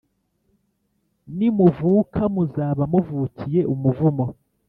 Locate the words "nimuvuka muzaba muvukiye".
1.37-3.61